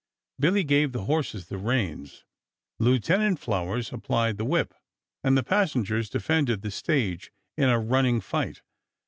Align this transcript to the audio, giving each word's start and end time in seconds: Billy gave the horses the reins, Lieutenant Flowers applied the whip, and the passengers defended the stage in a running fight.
Billy 0.39 0.63
gave 0.63 0.93
the 0.93 1.03
horses 1.03 1.45
the 1.45 1.59
reins, 1.59 2.23
Lieutenant 2.79 3.37
Flowers 3.39 3.93
applied 3.93 4.37
the 4.37 4.45
whip, 4.45 4.73
and 5.23 5.37
the 5.37 5.43
passengers 5.43 6.09
defended 6.09 6.63
the 6.63 6.71
stage 6.71 7.31
in 7.55 7.69
a 7.69 7.77
running 7.79 8.19
fight. 8.19 8.63